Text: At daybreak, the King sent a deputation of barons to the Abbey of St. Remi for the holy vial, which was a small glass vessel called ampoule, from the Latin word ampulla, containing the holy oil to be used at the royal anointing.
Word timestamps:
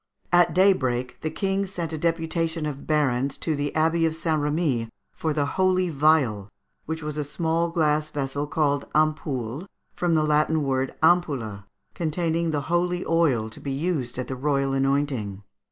At 0.31 0.55
daybreak, 0.55 1.19
the 1.21 1.29
King 1.29 1.67
sent 1.67 1.93
a 1.93 1.97
deputation 1.99 2.65
of 2.65 2.87
barons 2.87 3.37
to 3.37 3.55
the 3.55 3.71
Abbey 3.75 4.07
of 4.07 4.15
St. 4.15 4.41
Remi 4.41 4.89
for 5.11 5.31
the 5.31 5.45
holy 5.45 5.89
vial, 5.91 6.49
which 6.87 7.03
was 7.03 7.17
a 7.17 7.23
small 7.23 7.69
glass 7.69 8.09
vessel 8.09 8.47
called 8.47 8.87
ampoule, 8.95 9.67
from 9.93 10.15
the 10.15 10.23
Latin 10.23 10.63
word 10.63 10.95
ampulla, 11.03 11.65
containing 11.93 12.49
the 12.49 12.61
holy 12.61 13.05
oil 13.05 13.47
to 13.51 13.59
be 13.59 13.71
used 13.73 14.17
at 14.17 14.27
the 14.27 14.35
royal 14.35 14.73
anointing. 14.73 15.43